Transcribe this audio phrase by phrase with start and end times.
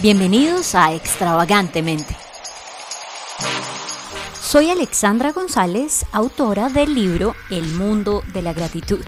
[0.00, 2.16] Bienvenidos a Extravagantemente.
[4.40, 9.04] Soy Alexandra González, autora del libro El mundo de la gratitud.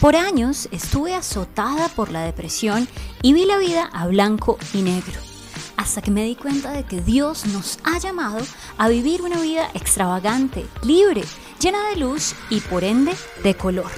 [0.00, 2.88] Por años estuve azotada por la depresión
[3.22, 5.20] y vi la vida a blanco y negro,
[5.76, 8.44] hasta que me di cuenta de que Dios nos ha llamado
[8.76, 11.22] a vivir una vida extravagante, libre,
[11.60, 13.14] llena de luz y por ende
[13.44, 13.92] de color.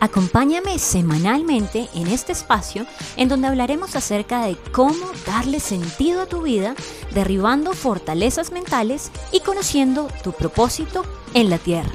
[0.00, 2.86] Acompáñame semanalmente en este espacio
[3.16, 6.74] en donde hablaremos acerca de cómo darle sentido a tu vida,
[7.12, 11.04] derribando fortalezas mentales y conociendo tu propósito
[11.34, 11.90] en la tierra.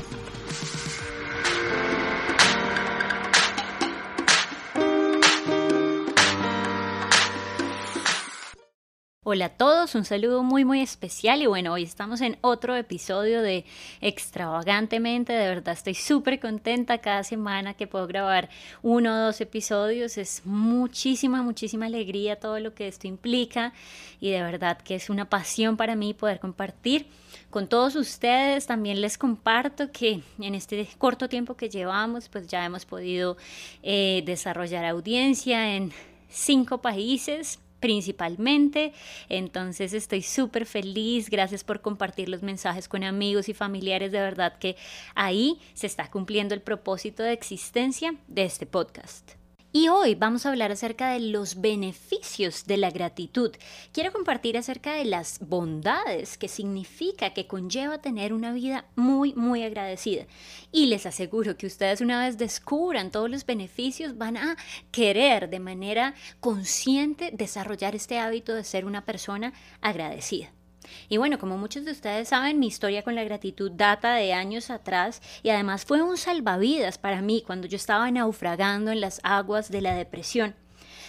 [9.36, 13.42] Hola a todos, un saludo muy muy especial y bueno, hoy estamos en otro episodio
[13.42, 13.66] de
[14.00, 18.48] Extravagantemente, de verdad estoy súper contenta cada semana que puedo grabar
[18.82, 23.74] uno o dos episodios, es muchísima, muchísima alegría todo lo que esto implica
[24.22, 27.08] y de verdad que es una pasión para mí poder compartir
[27.50, 28.66] con todos ustedes.
[28.68, 33.36] También les comparto que en este corto tiempo que llevamos pues ya hemos podido
[33.84, 35.92] eh, desarrollar audiencia en
[36.30, 38.94] cinco países principalmente.
[39.30, 41.30] Entonces estoy súper feliz.
[41.30, 44.12] Gracias por compartir los mensajes con amigos y familiares.
[44.12, 44.76] De verdad que
[45.14, 49.45] ahí se está cumpliendo el propósito de existencia de este podcast.
[49.76, 53.52] Y hoy vamos a hablar acerca de los beneficios de la gratitud.
[53.92, 59.64] Quiero compartir acerca de las bondades que significa, que conlleva tener una vida muy, muy
[59.64, 60.28] agradecida.
[60.72, 64.56] Y les aseguro que ustedes una vez descubran todos los beneficios van a
[64.92, 69.52] querer de manera consciente desarrollar este hábito de ser una persona
[69.82, 70.54] agradecida.
[71.10, 74.70] Y bueno, como muchos de ustedes saben, mi historia con la gratitud data de años
[74.70, 79.70] atrás y además fue un salvavidas para mí cuando yo estaba naufragando en las aguas
[79.70, 80.56] de la depresión.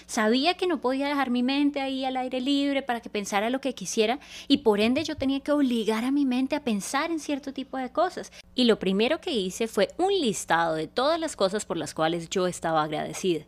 [0.06, 3.60] Sabía que no podía dejar mi mente ahí al aire libre para que pensara lo
[3.60, 7.18] que quisiera y por ende yo tenía que obligar a mi mente a pensar en
[7.18, 8.30] cierto tipo de cosas.
[8.54, 12.30] Y lo primero que hice fue un listado de todas las cosas por las cuales
[12.30, 13.46] yo estaba agradecida.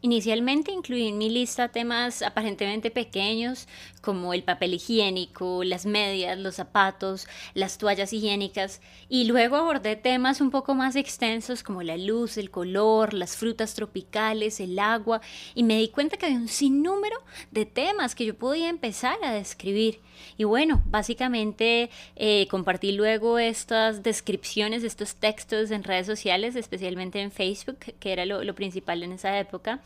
[0.00, 3.66] Inicialmente incluí en mi lista temas aparentemente pequeños
[4.00, 10.40] como el papel higiénico, las medias, los zapatos, las toallas higiénicas y luego abordé temas
[10.40, 15.20] un poco más extensos como la luz, el color, las frutas tropicales, el agua
[15.54, 17.16] y me di cuenta que había un sinnúmero
[17.50, 20.00] de temas que yo podía empezar a describir.
[20.36, 27.30] Y bueno, básicamente eh, compartí luego estas descripciones, estos textos en redes sociales, especialmente en
[27.30, 29.80] Facebook, que era lo, principal en esa época.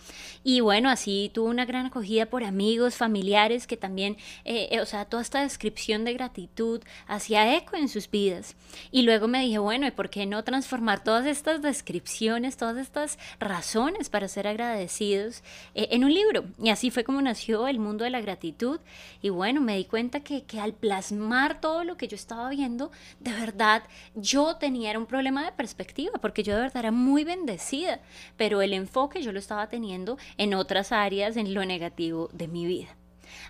[0.45, 4.87] Y bueno, así tuvo una gran acogida por amigos, familiares, que también, eh, eh, o
[4.87, 8.57] sea, toda esta descripción de gratitud hacía eco en sus vidas.
[8.91, 13.19] Y luego me dije, bueno, ¿y por qué no transformar todas estas descripciones, todas estas
[13.39, 15.43] razones para ser agradecidos
[15.75, 16.45] en un libro?
[16.61, 18.81] Y así fue como nació el mundo de la gratitud.
[19.21, 23.33] Y bueno, me di cuenta que, al plasmar todo lo que yo estaba viendo, de
[23.33, 28.01] verdad yo tenía un problema de perspectiva, porque yo de verdad era muy bendecida,
[28.37, 29.92] pero el enfoque yo lo estaba teniendo
[30.37, 32.97] en otras áreas, en lo negativo de mi vida.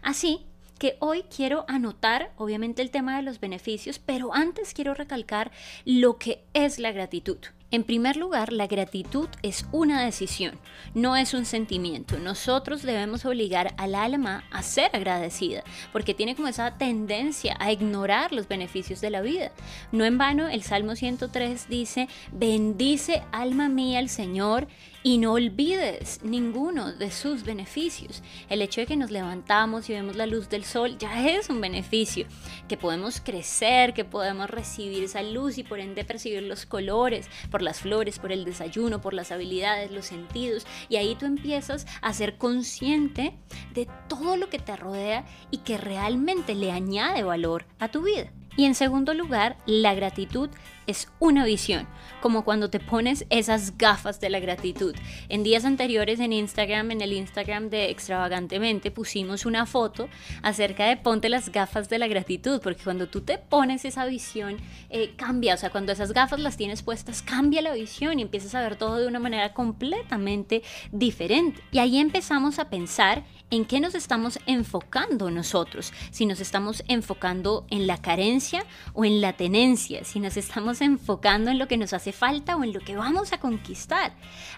[0.03, 0.47] Así
[0.79, 5.53] que hoy quiero anotar, obviamente, el tema de los beneficios, pero antes quiero recalcar
[5.85, 7.39] lo que es la gratitud.
[7.73, 10.59] En primer lugar, la gratitud es una decisión,
[10.93, 12.19] no es un sentimiento.
[12.19, 18.31] Nosotros debemos obligar al alma a ser agradecida, porque tiene como esa tendencia a ignorar
[18.33, 19.53] los beneficios de la vida.
[19.91, 24.69] No en vano, el Salmo 103 dice, bendice alma mía al Señor
[25.03, 28.23] y no olvides ninguno de sus beneficios.
[28.49, 31.61] El hecho de que nos levantamos y vemos la luz del sol ya es un
[31.61, 32.27] beneficio,
[32.69, 37.62] que podemos crecer, que podemos recibir esa luz y por ende percibir los colores, por
[37.63, 40.67] las flores, por el desayuno, por las habilidades, los sentidos.
[40.89, 43.35] Y ahí tú empiezas a ser consciente
[43.75, 48.31] de todo lo que te rodea y que realmente le añade valor a tu vida.
[48.57, 50.51] Y en segundo lugar, la gratitud
[50.87, 51.87] es una visión,
[52.21, 54.95] como cuando te pones esas gafas de la gratitud.
[55.29, 60.09] En días anteriores en Instagram, en el Instagram de Extravagantemente, pusimos una foto
[60.43, 64.57] acerca de ponte las gafas de la gratitud, porque cuando tú te pones esa visión,
[64.91, 68.55] eh, cambia, o sea, cuando esas gafas las tienes puestas, cambia la visión y empiezas
[68.55, 71.63] a ver todo de una manera completamente diferente.
[71.71, 77.67] Y ahí empezamos a pensar en qué nos estamos enfocando nosotros, si nos estamos enfocando
[77.69, 78.65] en la carencia
[78.95, 82.65] o en la tenencia, si nos estamos enfocando en lo que nos hace falta o
[82.65, 84.15] en lo que vamos a conquistar.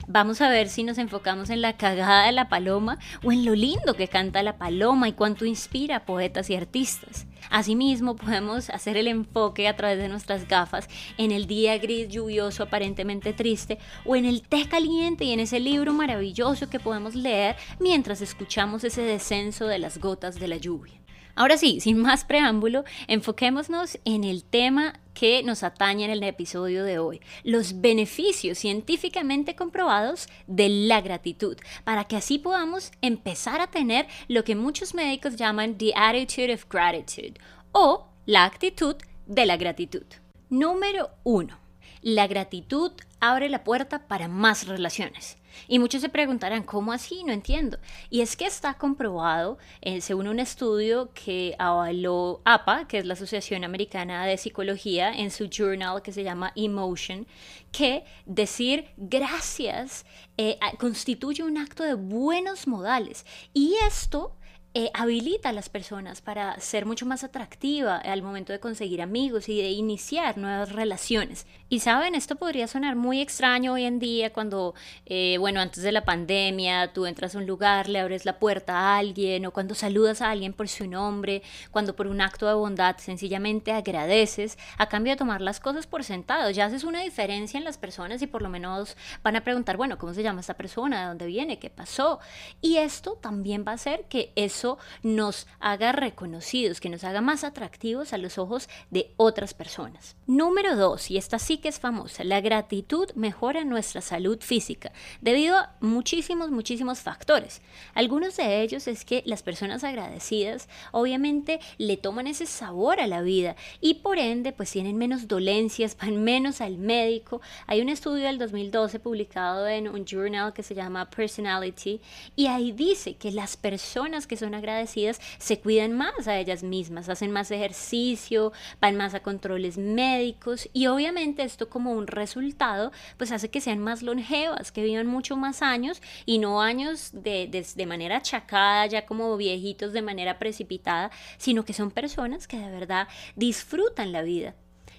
[0.06, 3.56] Vamos a ver si nos enfocamos en la cagada de la paloma o en lo
[3.56, 7.26] lindo que canta la paloma y cuánto inspira a poetas y artistas.
[7.50, 10.88] Asimismo, podemos hacer el enfoque a través de nuestras gafas
[11.18, 15.60] en el día gris, lluvioso, aparentemente triste, o en el té caliente y en ese
[15.60, 21.03] libro maravilloso que podemos leer mientras escuchamos ese descenso de las gotas de la lluvia.
[21.36, 26.84] Ahora sí, sin más preámbulo, enfoquémonos en el tema que nos atañe en el episodio
[26.84, 33.68] de hoy, los beneficios científicamente comprobados de la gratitud, para que así podamos empezar a
[33.68, 37.34] tener lo que muchos médicos llaman the attitude of gratitude
[37.72, 38.96] o la actitud
[39.26, 40.04] de la gratitud.
[40.50, 41.58] Número 1.
[42.02, 45.38] La gratitud abre la puerta para más relaciones.
[45.68, 47.24] Y muchos se preguntarán, ¿cómo así?
[47.24, 47.78] No entiendo.
[48.10, 53.14] Y es que está comprobado, eh, según un estudio que avaló APA, que es la
[53.14, 57.26] Asociación Americana de Psicología, en su journal que se llama Emotion,
[57.72, 60.04] que decir gracias
[60.36, 63.26] eh, constituye un acto de buenos modales.
[63.52, 64.36] Y esto
[64.76, 69.48] eh, habilita a las personas para ser mucho más atractiva al momento de conseguir amigos
[69.48, 71.46] y de iniciar nuevas relaciones.
[71.68, 74.74] Y saben, esto podría sonar muy extraño hoy en día cuando,
[75.06, 78.76] eh, bueno, antes de la pandemia, tú entras a un lugar, le abres la puerta
[78.76, 82.54] a alguien o cuando saludas a alguien por su nombre, cuando por un acto de
[82.54, 86.50] bondad sencillamente agradeces a cambio de tomar las cosas por sentado.
[86.50, 89.98] Ya haces una diferencia en las personas y por lo menos van a preguntar, bueno,
[89.98, 91.02] ¿cómo se llama esta persona?
[91.02, 91.60] ¿De dónde viene?
[91.60, 92.18] ¿Qué pasó?
[92.60, 94.63] Y esto también va a hacer que eso
[95.02, 100.16] nos haga reconocidos, que nos haga más atractivos a los ojos de otras personas.
[100.26, 105.56] Número dos, y esta sí que es famosa, la gratitud mejora nuestra salud física debido
[105.56, 107.60] a muchísimos, muchísimos factores.
[107.94, 113.22] Algunos de ellos es que las personas agradecidas obviamente le toman ese sabor a la
[113.22, 117.40] vida y por ende pues tienen menos dolencias, van menos al médico.
[117.66, 122.00] Hay un estudio del 2012 publicado en un journal que se llama Personality
[122.36, 127.08] y ahí dice que las personas que son agradecidas se cuidan más a ellas mismas,
[127.08, 133.32] hacen más ejercicio, van más a controles médicos y obviamente esto como un resultado pues
[133.32, 137.66] hace que sean más longevas, que vivan mucho más años y no años de, de,
[137.74, 142.70] de manera achacada, ya como viejitos de manera precipitada, sino que son personas que de
[142.70, 144.54] verdad disfrutan la vida.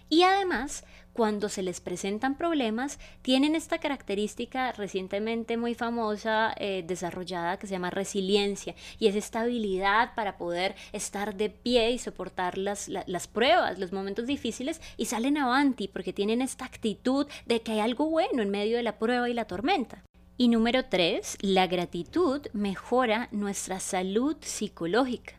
[0.09, 0.85] Y además,
[1.15, 7.71] cuando se les presentan problemas, tienen esta característica recientemente muy famosa, eh, desarrollada, que se
[7.71, 13.27] llama resiliencia, y es esta habilidad para poder estar de pie y soportar las, las
[13.27, 18.09] pruebas, los momentos difíciles, y salen avanti porque tienen esta actitud de que hay algo
[18.09, 20.03] bueno en medio de la prueba y la tormenta.
[20.35, 25.35] Y número tres, la gratitud mejora nuestra salud psicológica.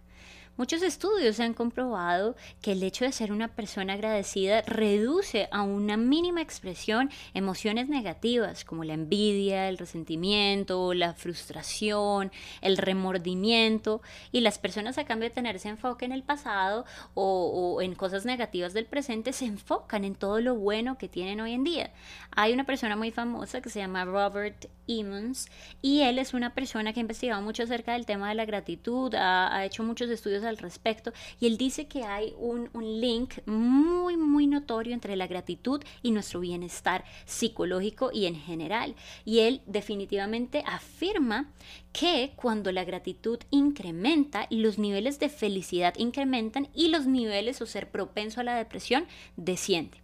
[0.58, 5.98] Muchos estudios han comprobado que el hecho de ser una persona agradecida reduce a una
[5.98, 12.32] mínima expresión emociones negativas como la envidia, el resentimiento, la frustración,
[12.62, 14.00] el remordimiento
[14.32, 18.24] y las personas a cambio de tener ese enfoque en el pasado o, en cosas
[18.24, 21.90] negativas del presente se enfocan en todo lo bueno que tienen hoy en día.
[22.30, 25.50] Hay una persona muy famosa que se llama Robert Emmons
[25.82, 29.14] y él es una persona que ha investigado mucho acerca del tema de la gratitud,
[29.14, 33.34] ha, ha hecho muchos estudios al respecto y él dice que hay un, un link
[33.46, 38.94] muy, muy notorio entre la gratitud y nuestro bienestar psicológico y en general.
[39.25, 41.52] Y él definitivamente afirma
[41.93, 47.90] que cuando la gratitud incrementa, los niveles de felicidad incrementan y los niveles o ser
[47.90, 49.06] propenso a la depresión
[49.37, 50.02] desciende.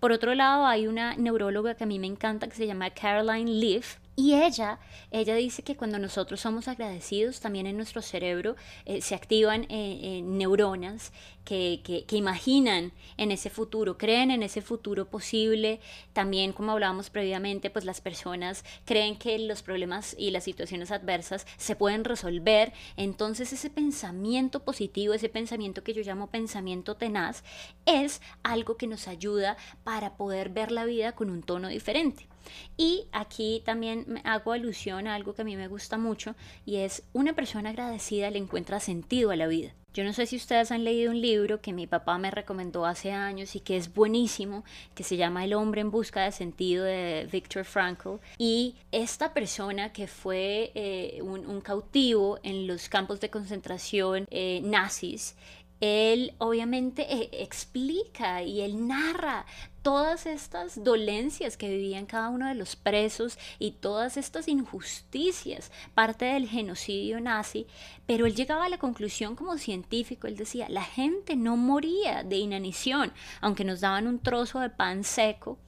[0.00, 3.50] Por otro lado, hay una neuróloga que a mí me encanta que se llama Caroline
[3.50, 4.78] Leaf y ella,
[5.10, 8.54] ella dice que cuando nosotros somos agradecidos, también en nuestro cerebro
[8.84, 11.12] eh, se activan eh, eh, neuronas
[11.44, 15.80] que, que, que, imaginan en ese futuro, creen en ese futuro posible.
[16.12, 21.44] También, como hablábamos previamente, pues las personas creen que los problemas y las situaciones adversas
[21.56, 22.72] se pueden resolver.
[22.96, 27.42] Entonces ese pensamiento positivo, ese pensamiento que yo llamo pensamiento tenaz,
[27.84, 32.28] es algo que nos ayuda para poder ver la vida con un tono diferente.
[32.76, 36.34] Y aquí también hago alusión a algo que a mí me gusta mucho
[36.64, 39.74] y es una persona agradecida le encuentra sentido a la vida.
[39.94, 43.12] Yo no sé si ustedes han leído un libro que mi papá me recomendó hace
[43.12, 44.64] años y que es buenísimo,
[44.96, 48.16] que se llama El hombre en busca de sentido de Viktor Frankl.
[48.36, 55.36] Y esta persona que fue eh, un, cautivo en los campos de concentración eh, nazis,
[55.80, 59.46] él obviamente eh, explica y él narra
[59.84, 66.24] todas estas dolencias que vivían cada uno de los presos y todas estas injusticias, parte
[66.24, 67.66] del genocidio nazi,
[68.06, 72.38] pero él llegaba a la conclusión como científico, él decía, la gente no moría de
[72.38, 73.12] inanición,
[73.42, 75.58] aunque nos daban un trozo de pan seco,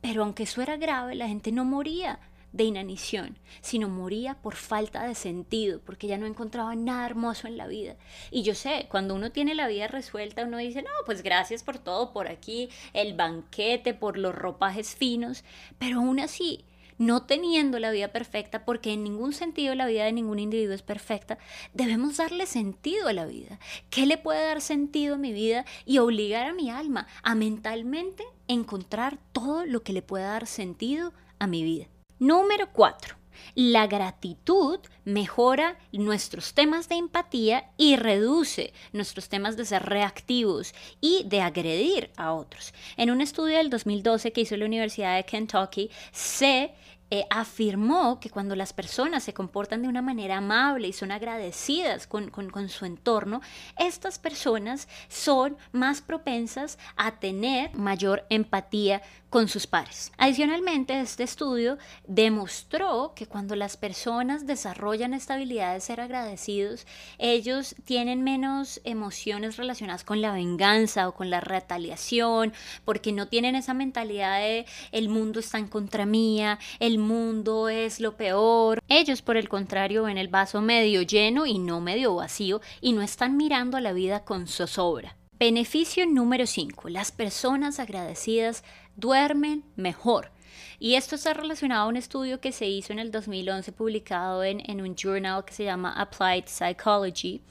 [0.00, 2.20] pero aunque eso era grave, la gente no moría
[2.56, 7.58] de inanición, sino moría por falta de sentido, porque ya no encontraba nada hermoso en
[7.58, 7.96] la vida.
[8.30, 11.78] Y yo sé, cuando uno tiene la vida resuelta, uno dice, no, pues gracias por
[11.78, 15.44] todo, por aquí, el banquete, por los ropajes finos,
[15.78, 16.64] pero aún así,
[16.96, 20.80] no teniendo la vida perfecta, porque en ningún sentido la vida de ningún individuo es
[20.80, 21.36] perfecta,
[21.74, 23.58] debemos darle sentido a la vida.
[23.90, 28.24] ¿Qué le puede dar sentido a mi vida y obligar a mi alma a mentalmente
[28.48, 31.88] encontrar todo lo que le pueda dar sentido a mi vida?
[32.18, 33.14] Número 4.
[33.54, 41.24] La gratitud mejora nuestros temas de empatía y reduce nuestros temas de ser reactivos y
[41.26, 42.72] de agredir a otros.
[42.96, 46.72] En un estudio del 2012 que hizo la Universidad de Kentucky, se
[47.10, 52.08] eh, afirmó que cuando las personas se comportan de una manera amable y son agradecidas
[52.08, 53.40] con, con, su entorno,
[53.78, 60.12] estas personas son más propensas a tener mayor empatía con sus pares.
[60.18, 66.86] Adicionalmente, este estudio demostró que cuando las personas desarrollan esta habilidad de ser agradecidos,
[67.18, 72.52] ellos tienen menos emociones relacionadas con la venganza o con la retaliación,
[72.84, 78.00] porque no tienen esa mentalidad de el mundo está en contra mía, el mundo es
[78.00, 78.80] lo peor.
[78.88, 83.02] Ellos, por el contrario, ven el vaso medio lleno y no medio vacío y no
[83.02, 85.16] están mirando a la vida con zozobra.
[85.38, 86.88] Beneficio número 5.
[86.88, 88.64] Las personas agradecidas
[88.96, 90.30] duermen mejor.
[90.78, 94.80] Y esto está relacionado a un estudio que se hizo en el 2011 publicado en,
[94.80, 97.42] un journal que se llama Applied Psychology,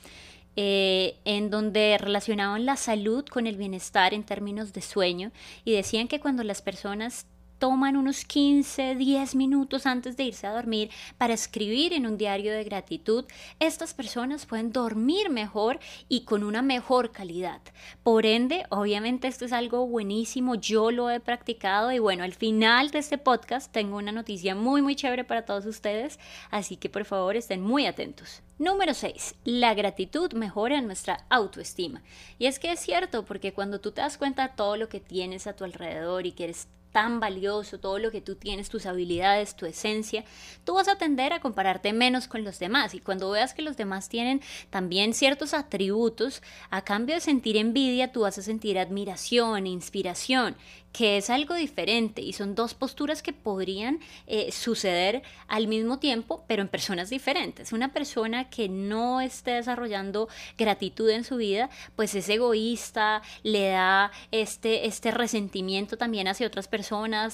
[0.55, 5.31] eh, en donde relacionaban la salud con el bienestar en términos de sueño
[5.63, 7.25] y decían que cuando las personas
[7.59, 12.51] toman unos 15, 10 minutos antes de irse a dormir para escribir en un diario
[12.53, 13.25] de gratitud,
[13.59, 17.61] estas personas pueden dormir mejor y con una mejor calidad.
[18.03, 22.91] Por ende, obviamente esto es algo buenísimo, yo lo he practicado y bueno, al final
[22.91, 26.19] de este podcast tengo una noticia muy muy chévere para todos ustedes,
[26.51, 28.41] así que por favor estén muy atentos.
[28.57, 29.35] Número 6.
[29.43, 32.01] La gratitud mejora nuestra autoestima.
[32.39, 35.01] Y es que es cierto, porque cuando tú te das cuenta de todo lo que
[35.01, 38.85] tienes a tu alrededor y que eres tan valioso, todo lo que tú tienes, tus
[38.85, 40.23] habilidades, tu esencia,
[40.63, 42.93] tú vas a tender a compararte menos con los demás.
[42.93, 48.13] Y cuando veas que los demás tienen también ciertos atributos, a cambio de sentir envidia,
[48.13, 50.55] tú vas a sentir admiración, inspiración
[50.95, 56.45] que es algo diferente y son dos posturas que podrían eh, suceder al mismo tiempo,
[56.47, 57.73] pero en personas diferentes.
[57.73, 64.13] Una persona que no esté desarrollando gratitud en su vida, pues es egoísta, le da
[64.31, 66.84] este, este resentimiento también hacia otras personas,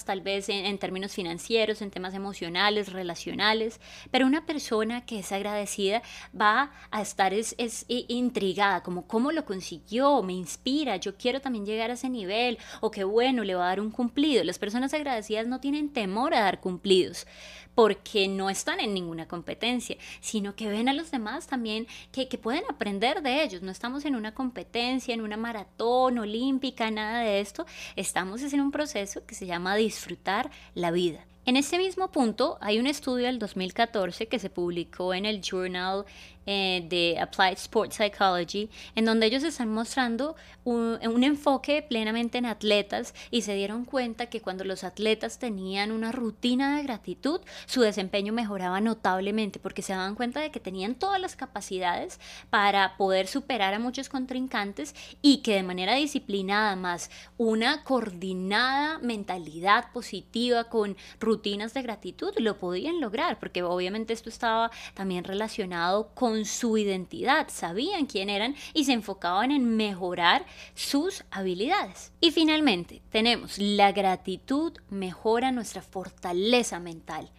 [0.06, 3.80] tal vez en, términos financieros, en temas emocionales, relacionales,
[4.10, 6.02] pero una persona que es agradecida
[6.40, 11.66] va a estar es, es intrigada, como cómo lo consiguió, me inspira, yo quiero también
[11.66, 14.44] llegar a ese nivel, o qué bueno, va a dar un cumplido.
[14.44, 17.28] Las personas agradecidas no tienen temor a dar cumplidos
[17.76, 22.38] porque no están en ninguna competencia, sino que ven a los demás también que, que
[22.38, 23.62] pueden aprender de ellos.
[23.62, 27.66] No estamos en una competencia, en una maratón olímpica, nada de esto.
[27.96, 31.26] Estamos en un proceso que se llama disfrutar la vida.
[31.46, 36.06] En ese mismo punto hay un estudio del 2014 que se publicó en el Journal
[36.48, 42.48] eh, de Applied Sports Psychology, en donde ellos están mostrando un, un, enfoque plenamente en
[42.48, 47.82] atletas y se dieron cuenta que cuando los atletas tenían una rutina de gratitud, su
[47.82, 52.20] desempeño mejoraba notablemente porque se daban cuenta de que tenían todas las capacidades
[52.50, 59.92] para poder superar a muchos contrincantes y que de manera disciplinada más una coordinada mentalidad
[59.92, 66.31] positiva con rutinas de gratitud lo podían lograr porque obviamente esto estaba también relacionado con
[66.46, 72.12] su identidad, sabían quién eran y se enfocaban en mejorar sus habilidades.
[72.20, 77.30] Y finalmente, tenemos la gratitud mejora nuestra fortaleza mental.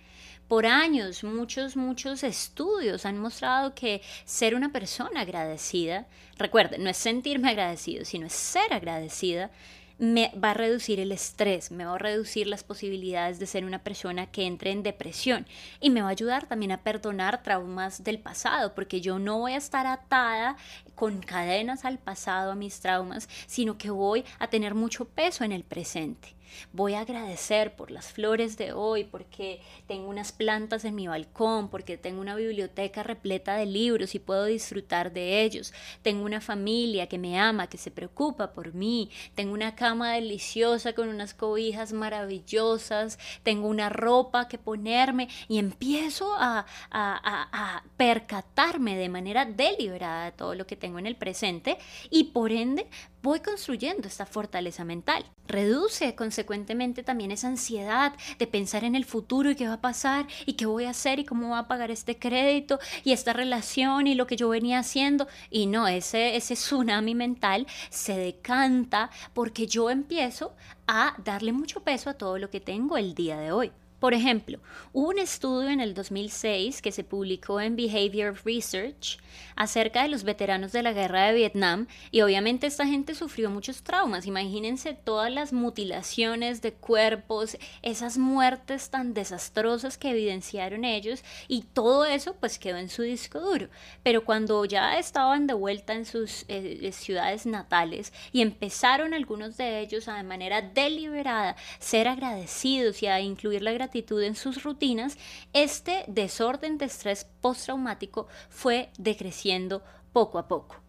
[0.49, 6.07] Por años, muchos, muchos estudios han mostrado que ser una persona agradecida,
[6.37, 9.51] recuerden, no es sentirme agradecido, sino es ser agradecida,
[9.99, 13.83] me va a reducir el estrés, me va a reducir las posibilidades de ser una
[13.83, 15.47] persona que entre en depresión
[15.81, 19.53] y me va a ayudar también a perdonar traumas del pasado, porque yo no voy
[19.53, 20.57] a estar atada
[20.95, 25.53] con cadenas al pasado, a mis traumas, sino que voy a tener mucho peso en
[25.53, 26.35] el presente.
[26.73, 31.69] Voy a agradecer por las flores de hoy, porque tengo unas plantas en mi balcón,
[31.69, 35.73] porque tengo una biblioteca repleta de libros y puedo disfrutar de ellos.
[36.03, 39.11] Tengo una familia que me ama, que se preocupa por mí.
[39.35, 43.19] Tengo una cama deliciosa con unas cobijas maravillosas.
[43.43, 50.55] Tengo una ropa que ponerme y empiezo a, a percatarme de manera deliberada de todo
[50.55, 51.79] lo que tengo en el presente
[52.11, 52.87] y por ende
[53.23, 55.25] voy construyendo esta fortaleza mental.
[55.47, 60.27] Reduce consecuentemente también esa ansiedad de pensar en el futuro y qué va a pasar
[60.47, 64.07] y qué voy a hacer y cómo va a pagar este crédito y esta relación
[64.07, 65.29] y lo que yo venía haciendo.
[65.51, 70.55] Y no, ese, ese tsunami mental se decanta porque yo empiezo
[70.87, 73.73] a darle mucho peso a todo lo que tengo el día de hoy.
[74.03, 74.59] Por ejemplo,
[74.93, 79.21] hubo un estudio en el 2006 que se publicó en Behavior Research
[79.55, 83.85] acerca de los veteranos de la guerra de Vietnam y obviamente esta gente sufrió muchos
[83.85, 84.27] traumas.
[84.27, 92.05] Imagínense todas las mutilaciones de cuerpos, esas muertes tan desastrosas que evidenciaron ellos y todo
[92.05, 93.69] eso pues quedó en su disco duro.
[94.03, 99.57] Pero cuando ya estaban de vuelta en sus eh, eh, ciudades natales y empezaron algunos
[99.57, 104.63] de ellos a de manera deliberada ser agradecidos y a incluir la gratitud en sus
[104.63, 105.19] rutinas,
[105.53, 109.83] este desorden de estrés postraumático fue decreciendo
[110.13, 110.83] poco a poco.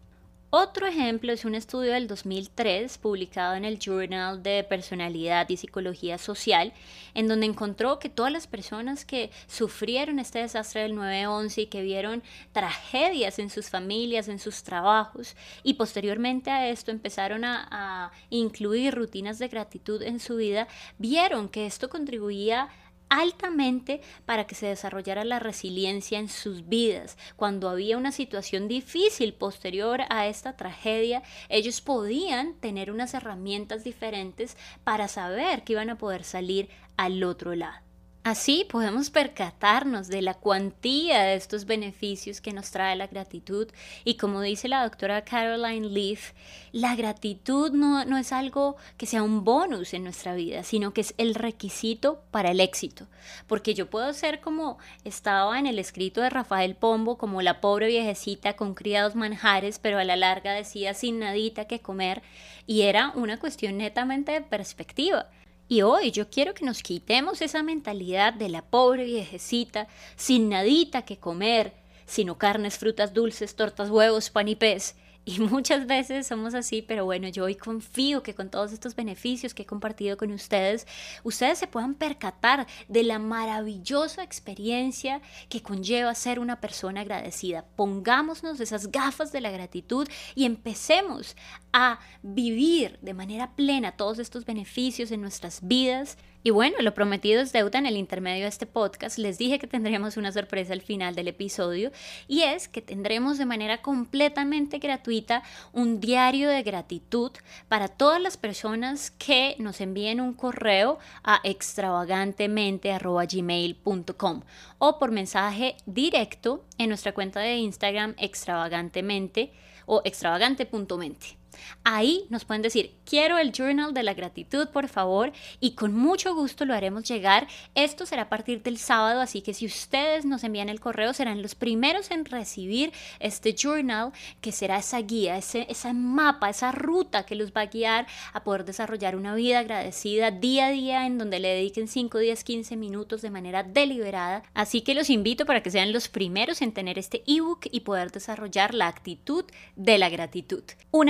[0.56, 6.16] Otro ejemplo es un estudio del 2003 publicado en el Journal de Personalidad y Psicología
[6.16, 6.72] Social,
[7.14, 11.82] en donde encontró que todas las personas que sufrieron este desastre del 9-11 y que
[11.82, 15.34] vieron tragedias en sus familias, en sus trabajos,
[15.64, 20.68] y posteriormente a esto empezaron a, a incluir rutinas de gratitud en su vida,
[20.98, 22.68] vieron que esto contribuía
[23.14, 27.16] altamente para que se desarrollara la resiliencia en sus vidas.
[27.36, 34.56] Cuando había una situación difícil posterior a esta tragedia, ellos podían tener unas herramientas diferentes
[34.82, 37.83] para saber que iban a poder salir al otro lado.
[38.24, 43.68] Así podemos percatarnos de la cuantía de estos beneficios que nos trae la gratitud
[44.02, 46.32] y como dice la doctora Caroline Leaf,
[46.72, 51.02] la gratitud no, no, es algo que sea un bonus en nuestra vida, sino que
[51.02, 53.08] es el requisito para el éxito.
[53.46, 57.88] Porque yo puedo ser como estaba en el escrito de Rafael Pombo, como la pobre
[57.88, 62.22] viejecita con criados manjares, pero a la larga decía sin nadita que comer
[62.66, 65.28] y era una cuestión netamente de perspectiva.
[65.68, 71.02] Y hoy yo quiero que nos quitemos esa mentalidad de la pobre viejecita sin nadita
[71.02, 71.72] que comer,
[72.06, 74.94] sino carnes, frutas dulces, tortas, huevos, pan y pez,
[75.24, 79.54] y muchas veces somos así, pero bueno, yo hoy confío que con todos estos beneficios
[79.54, 80.86] que he compartido con ustedes,
[81.22, 87.64] ustedes se puedan percatar de la maravillosa experiencia que conlleva ser una persona agradecida.
[87.76, 91.36] Pongámonos esas gafas de la gratitud y empecemos
[91.72, 97.40] a vivir de manera plena todos estos beneficios en nuestras vidas y bueno, lo prometido
[97.40, 99.16] es deuda en el intermedio de este podcast.
[99.16, 101.90] Les dije que tendríamos una sorpresa al final del episodio
[102.28, 107.32] y es que tendremos de manera completamente gratuita un diario de gratitud
[107.68, 114.42] para todas las personas que nos envíen un correo a extravagantemente.gmail.com
[114.78, 119.50] o por mensaje directo en nuestra cuenta de Instagram extravagantemente
[119.86, 121.43] o extravagante.mente.
[121.84, 126.34] Ahí nos pueden decir, quiero el journal de la gratitud, por favor, y con mucho
[126.34, 127.46] gusto lo haremos llegar.
[127.74, 131.42] Esto será a partir del sábado, así que si ustedes nos envían el correo, serán
[131.42, 137.24] los primeros en recibir este journal, que será esa guía, ese, ese mapa, esa ruta
[137.24, 141.18] que los va a guiar a poder desarrollar una vida agradecida día a día, en
[141.18, 144.42] donde le dediquen 5, 10, 15 minutos de manera deliberada.
[144.54, 148.10] Así que los invito para que sean los primeros en tener este ebook y poder
[148.10, 149.44] desarrollar la actitud
[149.76, 150.62] de la gratitud.
[150.90, 151.08] Un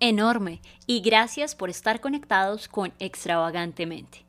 [0.00, 4.24] enorme y gracias por estar conectados con Extravagantemente.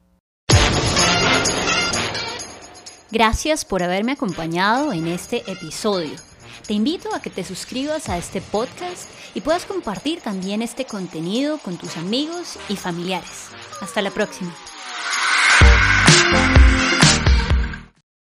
[3.11, 6.15] Gracias por haberme acompañado en este episodio.
[6.65, 11.57] Te invito a que te suscribas a este podcast y puedas compartir también este contenido
[11.57, 13.49] con tus amigos y familiares.
[13.81, 14.55] Hasta la próxima.